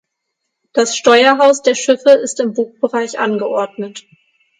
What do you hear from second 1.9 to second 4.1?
ist im Bugbereich angeordnet.